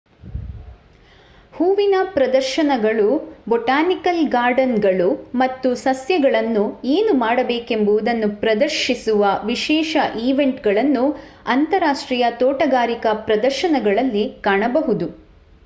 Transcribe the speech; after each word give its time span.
ಹೂವಿನ 1.53 1.95
ಪ್ರದರ್ಶನಗಳು 2.13 3.09
ಬೊಟಾನಿಕಲ್ 3.47 4.21
ಗಾರ್ಡನ್‌ಗಳು 4.31 5.09
ಮತ್ತು 5.35 5.69
ಸಸ್ಯಗಳನ್ನು 5.83 6.63
ಏನು 6.93 7.13
ಮಾಡಬೇಕೆಂಬುದನ್ನು 7.19 8.29
ಪ್ರದರ್ಶಿಸುವ 8.41 9.21
ವಿಶೇಷ 9.45 9.93
ಈವೆಂಟ್‌ಗಳನ್ನು 10.23 11.05
ಅಂತರರಾಷ್ಟ್ರೀಯ 11.55 12.31
ತೋಟಗಾರಿಕಾ 12.41 13.13
ಪ್ರದರ್ಶನಗಳಲ್ಲಿ 13.27 14.25
ಕಾಣಬಹುದು 14.41 15.09